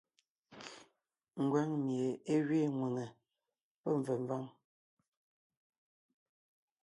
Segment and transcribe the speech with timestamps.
[1.43, 3.15] Ngwáŋ mie é gẅiin ŋwʉ̀ŋe (P),
[3.81, 4.51] pɔ́ mvèmváŋ (K).